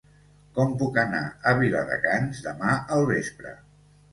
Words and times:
Com 0.53 0.71
puc 0.79 0.95
anar 1.01 1.21
a 1.51 1.53
Viladecans 1.61 2.41
demà 2.49 2.73
al 2.97 3.07
vespre? 3.13 3.57